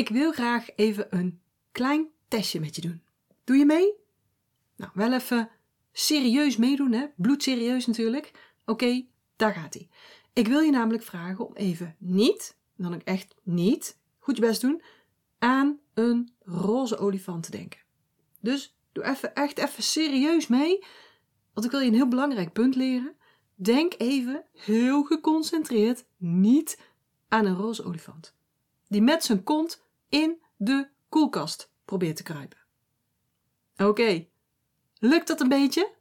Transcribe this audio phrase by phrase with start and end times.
[0.00, 1.40] Ik wil graag even een
[1.72, 3.02] klein testje met je doen.
[3.44, 3.92] Doe je mee?
[4.76, 5.50] Nou, wel even
[5.92, 7.06] serieus meedoen, hè?
[7.16, 8.54] Bloedserieus natuurlijk.
[8.64, 9.88] Oké, daar gaat hij.
[10.32, 14.60] Ik wil je namelijk vragen om even niet, dan ook echt niet, goed je best
[14.60, 14.82] doen,
[15.38, 17.80] aan een roze olifant te denken.
[18.40, 20.84] Dus doe even, echt even serieus mee,
[21.52, 23.16] want ik wil je een heel belangrijk punt leren.
[23.54, 26.78] Denk even heel geconcentreerd niet
[27.28, 28.34] aan een roze olifant.
[28.88, 32.58] Die met zijn kont in de koelkast probeert te kruipen.
[33.76, 34.26] Oké,
[34.98, 35.92] lukt dat een beetje?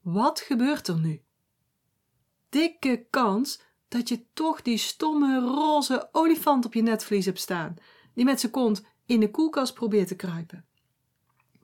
[0.00, 1.22] Wat gebeurt er nu?
[2.48, 7.76] Dikke kans dat je toch die stomme roze olifant op je netvlies hebt staan,
[8.14, 10.66] die met zijn kont in de koelkast probeert te kruipen.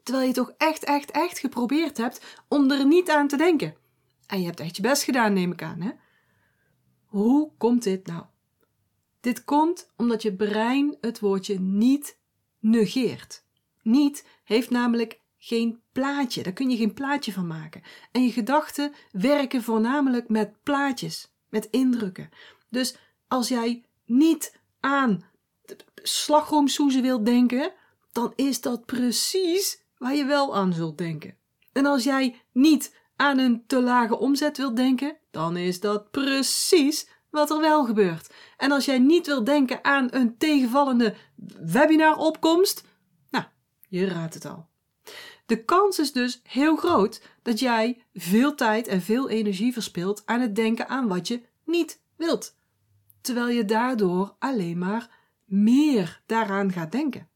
[0.03, 3.77] Terwijl je toch echt, echt, echt geprobeerd hebt om er niet aan te denken.
[4.27, 5.91] En je hebt echt je best gedaan, neem ik aan, hè?
[7.05, 8.25] Hoe komt dit nou?
[9.25, 12.19] Dit komt omdat je brein het woordje niet
[12.59, 13.45] negeert.
[13.83, 16.43] Niet heeft namelijk geen plaatje.
[16.43, 17.83] Daar kun je geen plaatje van maken.
[18.13, 22.31] En je gedachten werken voornamelijk met plaatjes, met indrukken.
[22.69, 22.97] Dus
[23.29, 25.25] als jij niet aan
[25.95, 27.73] slagroomsoezen wilt denken,
[28.13, 31.37] dan is dat precies waar je wel aan zult denken.
[31.73, 37.13] En als jij niet aan een te lage omzet wilt denken, dan is dat precies
[37.35, 38.35] wat er wel gebeurt.
[38.57, 41.15] En als jij niet wilt denken aan een tegenvallende
[41.61, 42.85] webinaropkomst,
[43.31, 43.45] nou,
[43.89, 44.69] je raadt het al.
[45.47, 50.41] De kans is dus heel groot dat jij veel tijd en veel energie verspilt aan
[50.41, 52.57] het denken aan wat je niet wilt,
[53.21, 55.11] terwijl je daardoor alleen maar
[55.45, 57.29] meer daaraan gaat denken.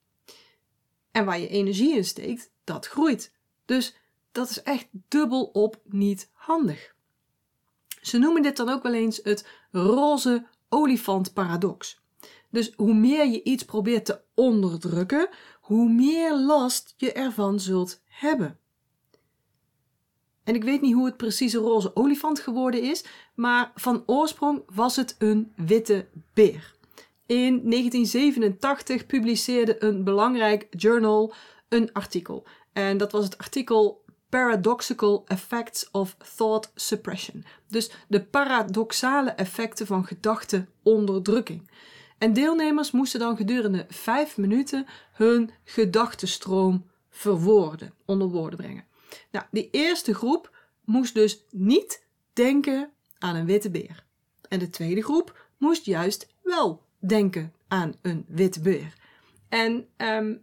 [1.11, 3.35] En waar je energie in steekt, dat groeit.
[3.65, 3.97] Dus
[4.33, 6.95] dat is echt dubbel op niet handig.
[8.01, 9.47] Ze noemen dit dan ook wel eens het
[9.79, 12.01] roze olifant paradox.
[12.51, 15.29] Dus hoe meer je iets probeert te onderdrukken,
[15.61, 18.59] hoe meer last je ervan zult hebben.
[20.45, 24.63] En ik weet niet hoe het precies een roze olifant geworden is, maar van oorsprong
[24.75, 26.77] was het een witte beer.
[27.27, 31.35] In 1987 publiceerde een belangrijk journal
[31.69, 32.47] een artikel.
[32.73, 37.45] En dat was het artikel Paradoxical Effects of Thought Suppression.
[37.69, 41.71] Dus de paradoxale effecten van gedachteonderdrukking.
[42.19, 48.85] En deelnemers moesten dan gedurende vijf minuten hun gedachtenstroom verwoorden, onder woorden brengen.
[49.31, 54.05] Nou, die eerste groep moest dus niet denken aan een witte beer.
[54.49, 58.95] En de tweede groep moest juist wel denken aan een witte beer.
[59.49, 60.43] En um,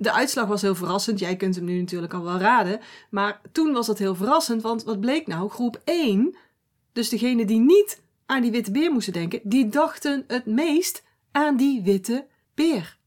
[0.00, 1.18] de uitslag was heel verrassend.
[1.18, 2.80] Jij kunt hem nu natuurlijk al wel raden.
[3.10, 5.50] Maar toen was dat heel verrassend, want wat bleek nou?
[5.50, 6.36] Groep 1,
[6.92, 11.02] dus degene die niet aan die witte beer moesten denken, die dachten het meest
[11.32, 12.98] aan die witte beer.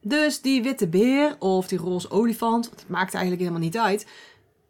[0.00, 4.06] Dus die witte beer of die roze olifant, het maakt eigenlijk helemaal niet uit.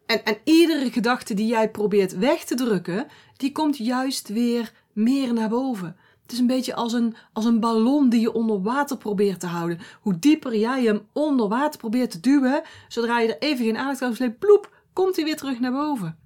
[0.05, 5.33] En, en iedere gedachte die jij probeert weg te drukken, die komt juist weer meer
[5.33, 5.95] naar boven.
[6.31, 9.47] Het is een beetje als een, als een ballon die je onder water probeert te
[9.47, 9.79] houden.
[10.01, 14.01] Hoe dieper jij hem onder water probeert te duwen, zodra je er even geen aandacht
[14.01, 16.17] aan sleept, ploep, komt hij weer terug naar boven.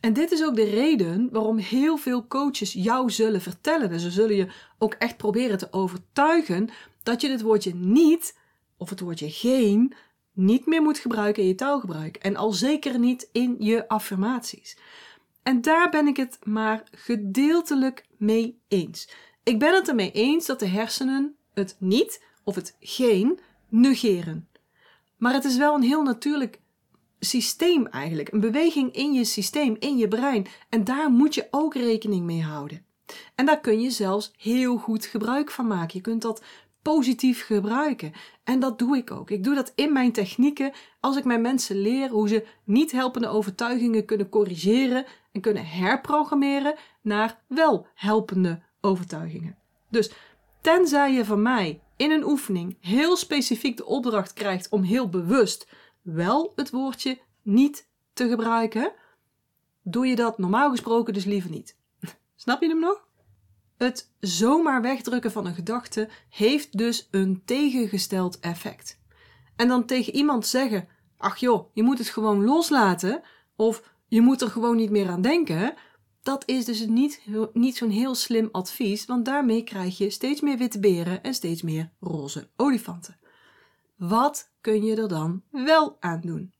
[0.00, 3.90] En dit is ook de reden waarom heel veel coaches jou zullen vertellen.
[3.90, 6.68] En ze zullen je ook echt proberen te overtuigen
[7.02, 8.38] dat je het woordje niet
[8.76, 9.94] of het woordje geen
[10.32, 12.16] niet meer moet gebruiken in je taalgebruik.
[12.16, 14.76] En al zeker niet in je affirmaties.
[15.42, 19.08] En daar ben ik het maar gedeeltelijk mee eens.
[19.44, 23.38] Ik ben het ermee eens dat de hersenen het niet of het geen
[23.68, 24.48] negeren.
[25.16, 26.60] Maar het is wel een heel natuurlijk
[27.18, 28.32] systeem eigenlijk.
[28.32, 30.46] Een beweging in je systeem, in je brein.
[30.68, 32.84] En daar moet je ook rekening mee houden.
[33.34, 35.90] En daar kun je zelfs heel goed gebruik van maken.
[35.96, 36.42] Je kunt dat
[36.82, 38.12] positief gebruiken.
[38.44, 39.30] En dat doe ik ook.
[39.30, 43.28] Ik doe dat in mijn technieken als ik mijn mensen leer hoe ze niet helpende
[43.28, 49.56] overtuigingen kunnen corrigeren en kunnen herprogrammeren naar wel helpende overtuigingen.
[49.88, 50.10] Dus
[50.60, 55.68] tenzij je van mij in een oefening heel specifiek de opdracht krijgt om heel bewust
[56.02, 58.92] wel het woordje niet te gebruiken,
[59.82, 61.76] doe je dat normaal gesproken dus liever niet.
[62.36, 63.08] Snap je hem nog?
[63.76, 69.00] Het zomaar wegdrukken van een gedachte heeft dus een tegengesteld effect.
[69.56, 73.22] En dan tegen iemand zeggen: Ach joh, je moet het gewoon loslaten,
[73.56, 75.74] of je moet er gewoon niet meer aan denken,
[76.22, 77.20] dat is dus niet,
[77.52, 81.62] niet zo'n heel slim advies, want daarmee krijg je steeds meer witte beren en steeds
[81.62, 83.18] meer roze olifanten.
[83.96, 86.54] Wat kun je er dan wel aan doen?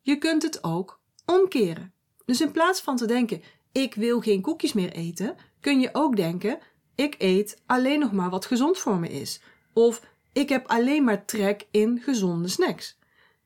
[0.00, 1.92] Je kunt het ook omkeren.
[2.24, 3.42] Dus in plaats van te denken:
[3.72, 6.58] ik wil geen koekjes meer eten, kun je ook denken:
[6.94, 9.40] ik eet alleen nog maar wat gezond voor me is.
[9.72, 10.02] Of
[10.32, 12.98] ik heb alleen maar trek in gezonde snacks.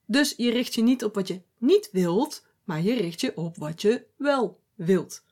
[0.06, 3.56] Dus je richt je niet op wat je niet wilt, maar je richt je op
[3.56, 5.24] wat je wel wilt.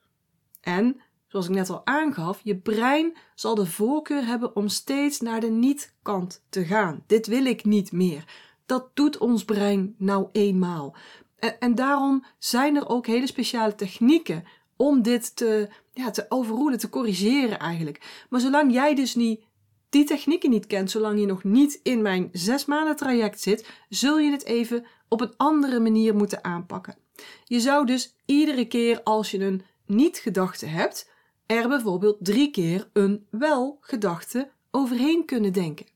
[0.61, 5.41] En, zoals ik net al aangaf, je brein zal de voorkeur hebben om steeds naar
[5.41, 7.05] de niet-kant te gaan.
[7.07, 8.25] Dit wil ik niet meer.
[8.67, 10.97] Dat doet ons brein nou eenmaal.
[11.37, 14.45] En, en daarom zijn er ook hele speciale technieken
[14.77, 18.25] om dit te, ja, te overroelen, te corrigeren eigenlijk.
[18.31, 19.41] Maar zolang jij dus niet
[19.89, 24.19] die technieken niet kent, zolang je nog niet in mijn zes maanden traject zit, zul
[24.19, 26.97] je het even op een andere manier moeten aanpakken.
[27.45, 31.11] Je zou dus iedere keer als je een niet-gedachte hebt,
[31.47, 35.87] er bijvoorbeeld drie keer een wel-gedachte overheen kunnen denken.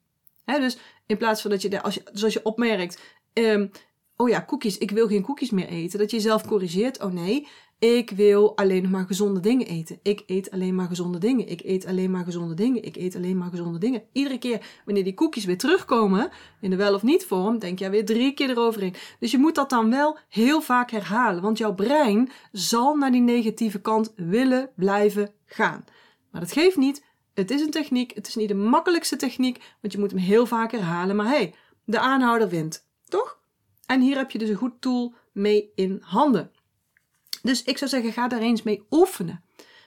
[0.44, 3.00] dus in plaats van dat je, als je zoals je opmerkt,
[3.32, 3.70] um,
[4.16, 7.48] oh ja, koekjes, ik wil geen koekjes meer eten, dat je jezelf corrigeert, oh nee,
[7.82, 9.98] ik wil alleen maar gezonde dingen eten.
[10.02, 11.48] Ik eet alleen maar gezonde dingen.
[11.48, 12.84] Ik eet alleen maar gezonde dingen.
[12.84, 14.02] Ik eet alleen maar gezonde dingen.
[14.12, 16.30] Iedere keer wanneer die koekjes weer terugkomen,
[16.60, 18.94] in de wel of niet vorm, denk je weer drie keer eroverheen.
[19.18, 23.20] Dus je moet dat dan wel heel vaak herhalen, want jouw brein zal naar die
[23.20, 25.84] negatieve kant willen blijven gaan.
[26.30, 27.04] Maar dat geeft niet.
[27.34, 28.14] Het is een techniek.
[28.14, 31.16] Het is niet de makkelijkste techniek, want je moet hem heel vaak herhalen.
[31.16, 31.54] Maar hey,
[31.84, 32.86] de aanhouder wint.
[33.08, 33.38] Toch?
[33.86, 36.50] En hier heb je dus een goed tool mee in handen.
[37.42, 39.44] Dus ik zou zeggen, ga daar eens mee oefenen.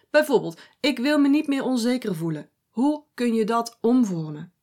[0.10, 2.50] Bijvoorbeeld, ik wil me niet meer onzeker voelen.
[2.69, 4.54] Hoe kun je dat omvormen?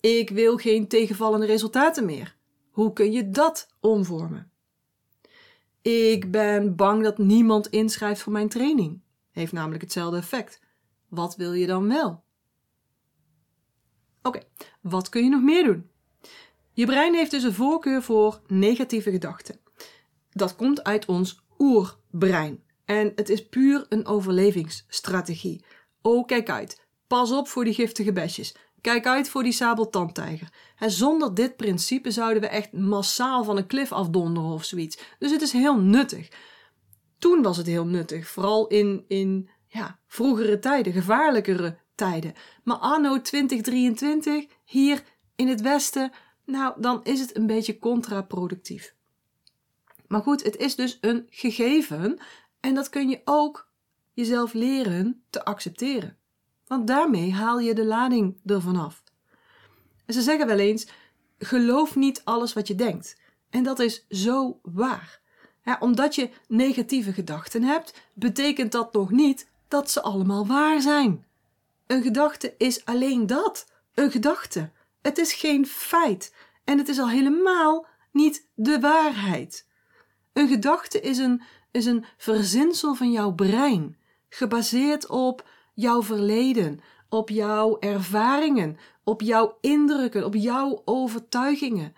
[0.00, 2.36] Ik wil geen tegenvallende resultaten meer.
[2.70, 4.50] Hoe kun je dat omvormen?
[5.82, 9.00] Ik ben bang dat niemand inschrijft voor mijn training.
[9.30, 10.60] Heeft namelijk hetzelfde effect.
[11.08, 12.24] Wat wil je dan wel?
[14.22, 14.40] Oké,
[14.80, 15.90] wat kun je nog meer doen?
[16.72, 19.60] Je brein heeft dus een voorkeur voor negatieve gedachten
[20.36, 22.62] dat komt uit ons oerbrein.
[22.84, 25.64] En het is puur een overlevingsstrategie.
[26.02, 26.86] Oh, kijk uit.
[27.06, 28.56] Pas op voor die giftige besjes.
[28.80, 30.52] Kijk uit voor die sabeltandtijger.
[30.78, 34.98] En zonder dit principe zouden we echt massaal van een klif afdonderen of zoiets.
[35.18, 36.28] Dus het is heel nuttig.
[37.18, 42.32] Toen was het heel nuttig, vooral in, in ja, vroegere tijden, gevaarlijkere tijden.
[42.64, 45.02] Maar anno 2023, hier
[45.36, 46.12] in het Westen,
[46.44, 48.95] nou, dan is het een beetje contraproductief.
[50.08, 52.18] Maar goed, het is dus een gegeven
[52.60, 53.68] en dat kun je ook
[54.12, 56.18] jezelf leren te accepteren.
[56.66, 59.02] Want daarmee haal je de lading ervan af.
[60.06, 60.86] En ze zeggen wel eens:
[61.38, 63.20] geloof niet alles wat je denkt.
[63.50, 65.20] En dat is zo waar.
[65.80, 71.26] Omdat je negatieve gedachten hebt, betekent dat nog niet dat ze allemaal waar zijn.
[71.86, 74.70] Een gedachte is alleen dat: een gedachte.
[75.02, 79.65] Het is geen feit en het is al helemaal niet de waarheid.
[80.36, 83.96] Een gedachte is een, is een verzinsel van jouw brein,
[84.28, 91.94] gebaseerd op jouw verleden, op jouw ervaringen, op jouw indrukken, op jouw overtuigingen.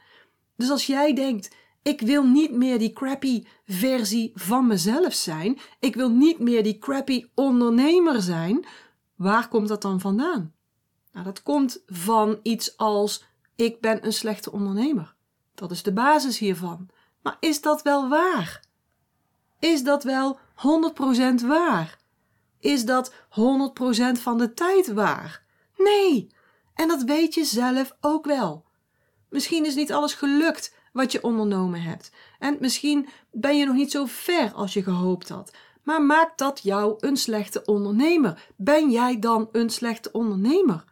[0.57, 5.95] Dus als jij denkt, ik wil niet meer die crappy versie van mezelf zijn, ik
[5.95, 8.67] wil niet meer die crappy ondernemer zijn,
[9.15, 10.55] waar komt dat dan vandaan?
[11.13, 13.25] Nou, dat komt van iets als
[13.57, 15.15] ik ben een slechte ondernemer.
[15.55, 16.89] Dat is de basis hiervan.
[17.23, 18.65] Maar is dat wel waar?
[19.59, 20.39] Is dat wel
[21.43, 21.99] 100% waar?
[22.61, 23.15] Is dat 100%
[24.13, 25.45] van de tijd waar?
[25.77, 26.31] Nee,
[26.75, 28.65] en dat weet je zelf ook wel.
[29.29, 32.13] Misschien is niet alles gelukt wat je ondernomen hebt.
[32.39, 35.53] En misschien ben je nog niet zo ver als je gehoopt had.
[35.83, 38.53] Maar maakt dat jou een slechte ondernemer?
[38.57, 40.85] Ben jij dan een slechte ondernemer?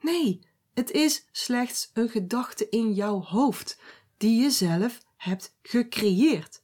[0.00, 0.40] Nee,
[0.74, 3.78] het is slechts een gedachte in jouw hoofd
[4.16, 6.62] die je zelf hebt gecreëerd.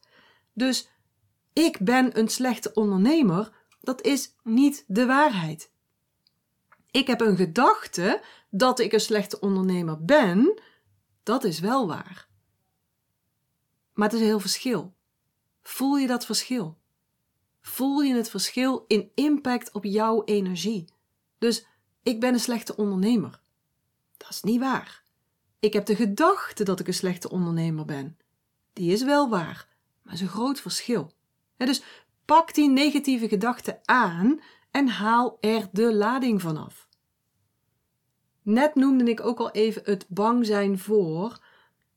[0.53, 0.91] Dus
[1.53, 5.71] ik ben een slechte ondernemer, dat is niet de waarheid.
[6.91, 10.61] Ik heb een gedachte dat ik een slechte ondernemer ben,
[11.23, 12.29] dat is wel waar.
[13.93, 14.95] Maar het is een heel verschil.
[15.63, 16.79] Voel je dat verschil?
[17.61, 20.85] Voel je het verschil in impact op jouw energie?
[21.39, 21.67] Dus
[22.03, 23.41] ik ben een slechte ondernemer.
[24.17, 25.03] Dat is niet waar.
[25.59, 28.19] Ik heb de gedachte dat ik een slechte ondernemer ben
[28.79, 29.69] die is wel waar,
[30.03, 31.13] maar is een groot verschil.
[31.57, 31.83] dus
[32.25, 36.89] pak die negatieve gedachte aan en haal er de lading vanaf.
[38.43, 41.39] Net noemde ik ook al even het bang zijn voor.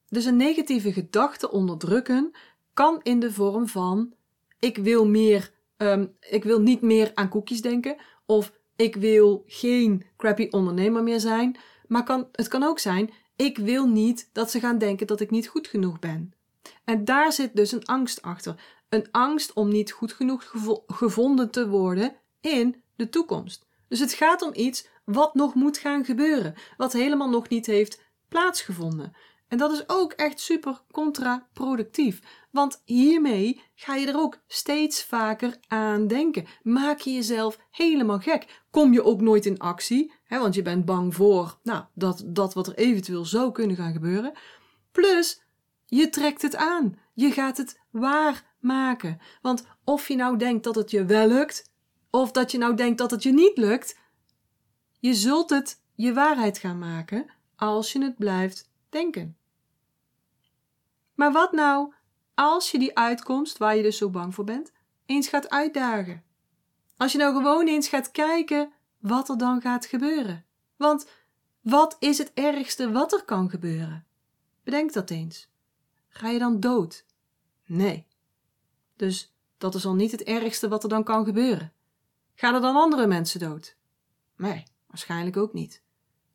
[0.08, 2.32] Dus een negatieve gedachte onderdrukken
[2.74, 4.14] kan in de vorm van
[4.60, 7.96] ik wil meer, ehm, ik wil niet meer aan koekjes denken
[8.26, 11.58] of ik wil geen crappy ondernemer meer zijn.
[11.88, 15.30] Maar kan, het kan ook zijn ik wil niet dat ze gaan denken dat ik
[15.30, 16.34] niet goed genoeg ben.
[16.84, 18.64] En daar zit dus een angst achter.
[18.90, 20.54] Een angst om niet goed genoeg
[20.88, 23.68] gevonden te worden in de toekomst.
[23.88, 28.02] Dus het gaat om iets wat nog moet gaan gebeuren, wat helemaal nog niet heeft
[28.28, 29.14] plaatsgevonden.
[29.48, 32.20] En dat is ook echt super contraproductief.
[32.52, 36.46] Want hiermee ga je er ook steeds vaker aan denken.
[36.62, 38.64] Maak je jezelf helemaal gek.
[38.70, 42.54] Kom je ook nooit in actie, hè, want je bent bang voor nou, dat, dat
[42.54, 44.34] wat er eventueel zou kunnen gaan gebeuren.
[44.92, 45.44] Plus,
[45.98, 47.00] je trekt het aan.
[47.14, 49.20] Je gaat het waar maken.
[49.42, 51.72] Want of je nou denkt dat het je wel lukt,
[52.10, 53.98] of dat je nou denkt dat het je niet lukt,
[55.00, 59.38] je zult het je waarheid gaan maken als je het blijft denken.
[61.16, 61.94] Maar wat nou
[62.34, 64.72] als je die uitkomst, waar je dus zo bang voor bent,
[65.06, 66.24] eens gaat uitdagen?
[66.98, 70.46] Als je nou gewoon eens gaat kijken wat er dan gaat gebeuren.
[70.78, 71.08] Want
[71.62, 74.06] wat is het ergste wat er kan gebeuren?
[74.64, 75.51] Bedenk dat eens.
[76.14, 77.06] Ga je dan dood?
[77.66, 78.08] Nee.
[78.96, 81.74] Dus dat is al niet het ergste wat er dan kan gebeuren.
[82.36, 83.76] Gaan er dan andere mensen dood?
[84.38, 85.82] Nee, waarschijnlijk ook niet.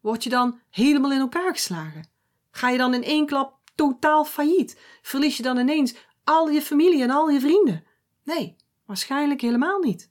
[0.00, 2.08] Word je dan helemaal in elkaar geslagen?
[2.50, 4.80] Ga je dan in één klap totaal failliet?
[5.02, 7.84] Verlies je dan ineens al je familie en al je vrienden?
[8.22, 10.10] Nee, waarschijnlijk helemaal niet.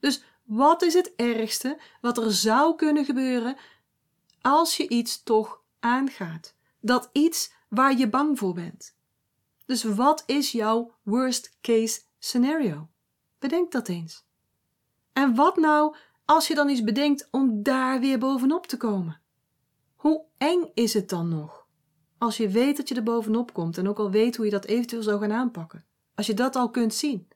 [0.00, 3.56] Dus wat is het ergste wat er zou kunnen gebeuren
[4.40, 6.54] als je iets toch aangaat?
[6.80, 8.96] Dat iets waar je bang voor bent.
[9.66, 12.88] Dus wat is jouw worst case scenario?
[13.38, 14.24] Bedenk dat eens.
[15.12, 19.20] En wat nou als je dan iets bedenkt om daar weer bovenop te komen?
[19.94, 21.66] Hoe eng is het dan nog?
[22.18, 24.64] Als je weet dat je er bovenop komt en ook al weet hoe je dat
[24.64, 25.84] eventueel zou gaan aanpakken.
[26.14, 27.28] Als je dat al kunt zien.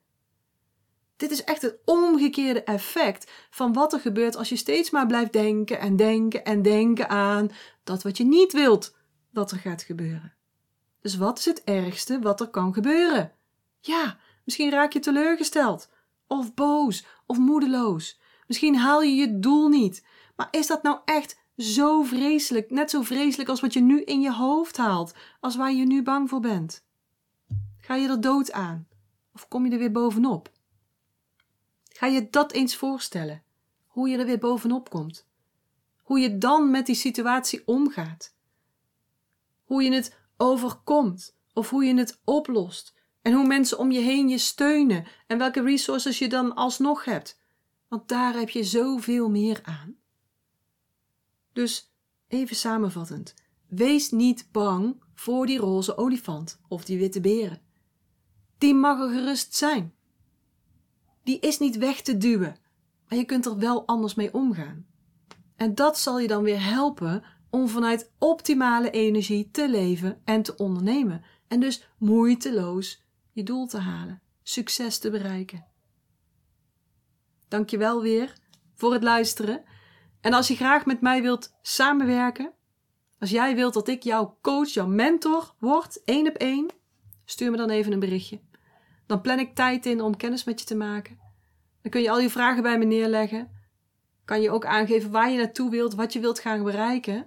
[1.17, 5.33] Dit is echt het omgekeerde effect van wat er gebeurt als je steeds maar blijft
[5.33, 7.51] denken en denken en denken aan
[7.85, 8.97] dat wat je niet wilt
[9.31, 10.35] dat er gaat gebeuren.
[11.01, 13.33] Dus wat is het ergste wat er kan gebeuren?
[13.81, 15.91] Ja, misschien raak je teleurgesteld,
[16.27, 18.21] of boos, of moedeloos.
[18.47, 20.05] Misschien haal je je doel niet.
[20.37, 24.21] Maar is dat nou echt zo vreselijk, net zo vreselijk als wat je nu in
[24.21, 26.85] je hoofd haalt, als waar je nu bang voor bent?
[27.81, 28.89] Ga je er dood aan?
[29.35, 30.51] Of kom je er weer bovenop?
[31.89, 33.43] Ga je dat eens voorstellen,
[33.87, 35.27] hoe je er weer bovenop komt?
[36.03, 38.35] Hoe je dan met die situatie omgaat?
[39.71, 44.29] Hoe je het overkomt of hoe je het oplost en hoe mensen om je heen
[44.29, 47.41] je steunen en welke resources je dan alsnog hebt.
[47.89, 49.97] Want daar heb je zoveel meer aan.
[51.53, 51.95] Dus
[52.29, 53.35] even samenvattend:
[53.69, 57.63] wees niet bang voor die roze olifant of die witte beren.
[58.59, 59.95] Die mag er gerust zijn.
[61.23, 62.57] Die is niet weg te duwen,
[63.09, 64.87] maar je kunt er wel anders mee omgaan.
[65.57, 70.57] En dat zal je dan weer helpen om vanuit optimale energie te leven en te
[70.57, 71.25] ondernemen.
[71.49, 75.67] En dus moeiteloos je doel te halen, succes te bereiken.
[77.49, 78.33] Dankjewel weer
[78.75, 79.65] voor het luisteren.
[80.21, 82.53] En als je graag met mij wilt samenwerken,
[83.19, 86.69] als jij wilt dat ik jouw coach, jouw mentor word, één op één,
[87.25, 88.41] stuur me dan even een berichtje.
[89.07, 91.19] Dan plan ik tijd in om kennis met je te maken.
[91.83, 93.51] Dan kun je al je vragen bij me neerleggen.
[94.25, 97.27] Kan je ook aangeven waar je naartoe wilt, wat je wilt gaan bereiken.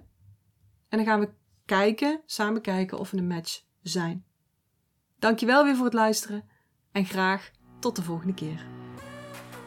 [0.94, 1.28] En dan gaan we
[1.64, 4.24] kijken, samen kijken of we een match zijn.
[5.18, 6.44] Dankjewel weer voor het luisteren
[6.92, 8.66] en graag tot de volgende keer.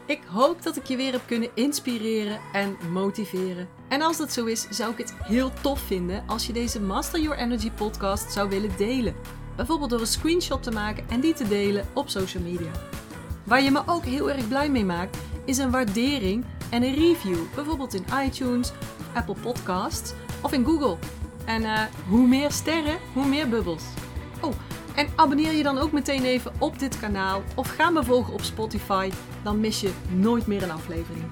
[0.06, 3.68] Ik hoop dat ik je weer heb kunnen inspireren en motiveren.
[3.88, 7.20] En als dat zo is, zou ik het heel tof vinden als je deze Master
[7.20, 9.14] Your Energy podcast zou willen delen.
[9.56, 12.70] Bijvoorbeeld door een screenshot te maken en die te delen op social media.
[13.44, 17.54] Waar je me ook heel erg blij mee maakt, is een waardering en een review.
[17.54, 18.72] Bijvoorbeeld in iTunes,
[19.14, 21.17] Apple Podcasts of in Google.
[21.48, 23.84] En uh, hoe meer sterren, hoe meer bubbels.
[24.40, 24.52] Oh,
[24.94, 28.40] en abonneer je dan ook meteen even op dit kanaal of ga me volgen op
[28.40, 29.10] Spotify,
[29.42, 31.24] dan mis je nooit meer een aflevering.